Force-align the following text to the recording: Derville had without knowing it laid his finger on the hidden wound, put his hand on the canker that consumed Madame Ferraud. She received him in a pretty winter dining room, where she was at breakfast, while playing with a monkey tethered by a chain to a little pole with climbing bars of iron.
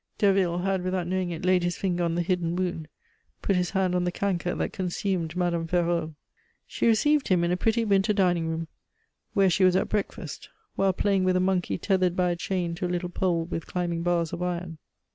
Derville 0.17 0.57
had 0.63 0.81
without 0.83 1.05
knowing 1.05 1.29
it 1.29 1.45
laid 1.45 1.61
his 1.61 1.77
finger 1.77 2.03
on 2.03 2.15
the 2.15 2.23
hidden 2.23 2.55
wound, 2.55 2.87
put 3.43 3.55
his 3.55 3.69
hand 3.69 3.93
on 3.93 4.03
the 4.03 4.11
canker 4.11 4.55
that 4.55 4.73
consumed 4.73 5.35
Madame 5.35 5.67
Ferraud. 5.67 6.15
She 6.65 6.87
received 6.87 7.27
him 7.27 7.43
in 7.43 7.51
a 7.51 7.55
pretty 7.55 7.85
winter 7.85 8.11
dining 8.11 8.47
room, 8.47 8.67
where 9.35 9.47
she 9.51 9.63
was 9.63 9.75
at 9.75 9.89
breakfast, 9.89 10.49
while 10.75 10.91
playing 10.91 11.23
with 11.23 11.35
a 11.35 11.39
monkey 11.39 11.77
tethered 11.77 12.15
by 12.15 12.31
a 12.31 12.35
chain 12.35 12.73
to 12.73 12.87
a 12.87 12.89
little 12.89 13.09
pole 13.09 13.45
with 13.45 13.67
climbing 13.67 14.01
bars 14.01 14.33
of 14.33 14.41
iron. 14.41 14.79